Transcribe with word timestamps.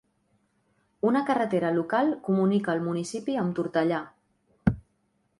Una 1.09 1.19
carretera 1.25 1.69
local 1.75 2.09
comunica 2.29 2.73
el 2.77 2.81
municipi 2.85 3.35
amb 3.41 3.53
Tortellà. 3.59 4.01